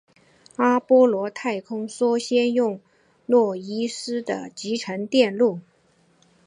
[0.55, 2.81] 阿波罗太空梭选用
[3.27, 5.59] 诺伊斯的集成电路。